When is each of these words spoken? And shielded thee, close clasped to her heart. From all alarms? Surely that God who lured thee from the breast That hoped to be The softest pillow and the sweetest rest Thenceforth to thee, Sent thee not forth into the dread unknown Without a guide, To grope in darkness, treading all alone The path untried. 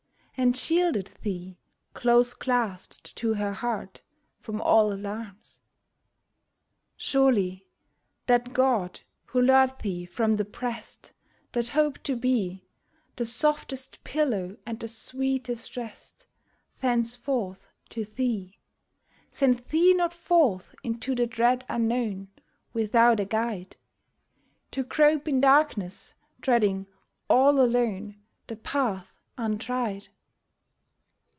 And 0.37 0.57
shielded 0.57 1.11
thee, 1.21 1.59
close 1.93 2.33
clasped 2.33 3.15
to 3.17 3.35
her 3.35 3.53
heart. 3.53 4.01
From 4.39 4.59
all 4.59 4.91
alarms? 4.91 5.61
Surely 6.97 7.67
that 8.25 8.51
God 8.51 9.01
who 9.27 9.39
lured 9.39 9.77
thee 9.81 10.07
from 10.07 10.37
the 10.37 10.43
breast 10.45 11.13
That 11.51 11.69
hoped 11.69 12.03
to 12.05 12.15
be 12.15 12.65
The 13.17 13.25
softest 13.25 14.03
pillow 14.03 14.57
and 14.65 14.79
the 14.79 14.87
sweetest 14.87 15.77
rest 15.77 16.25
Thenceforth 16.79 17.67
to 17.89 18.05
thee, 18.05 18.57
Sent 19.29 19.67
thee 19.67 19.93
not 19.93 20.11
forth 20.13 20.73
into 20.83 21.13
the 21.13 21.27
dread 21.27 21.65
unknown 21.69 22.29
Without 22.73 23.19
a 23.19 23.25
guide, 23.25 23.77
To 24.71 24.81
grope 24.81 25.27
in 25.27 25.39
darkness, 25.39 26.15
treading 26.41 26.87
all 27.29 27.61
alone 27.61 28.19
The 28.47 28.55
path 28.55 29.21
untried. 29.37 30.07